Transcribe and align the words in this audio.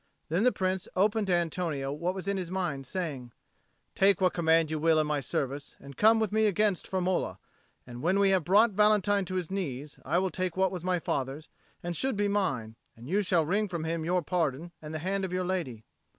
Then 0.29 0.41
the 0.43 0.51
Prince 0.51 0.87
opened 0.95 1.27
to 1.27 1.35
Antonio 1.35 1.91
what 1.93 2.15
was 2.15 2.27
in 2.27 2.35
his 2.37 2.49
mind, 2.49 2.87
saying, 2.87 3.33
"Take 3.93 4.19
what 4.19 4.33
command 4.33 4.71
you 4.71 4.79
will 4.79 4.97
in 4.99 5.05
my 5.05 5.19
service, 5.21 5.75
and 5.79 5.95
come 5.95 6.19
with 6.19 6.31
me 6.31 6.47
against 6.47 6.89
Firmola; 6.89 7.37
and 7.85 8.01
when 8.01 8.17
we 8.17 8.31
have 8.31 8.43
brought 8.43 8.71
Valentine 8.71 9.25
to 9.25 9.35
his 9.35 9.51
knees, 9.51 9.99
I 10.03 10.17
will 10.17 10.31
take 10.31 10.57
what 10.57 10.71
was 10.71 10.83
my 10.83 10.97
father's, 10.97 11.49
and 11.83 11.95
should 11.95 12.17
be 12.17 12.27
mine: 12.27 12.77
and 12.97 13.07
you 13.07 13.21
shall 13.21 13.45
wring 13.45 13.67
from 13.67 13.83
him 13.83 14.03
your 14.03 14.23
pardon 14.23 14.71
and 14.81 14.91
the 14.91 14.97
hand 15.05 15.23
of 15.23 15.31
your 15.33 15.45
lady." 15.45 15.83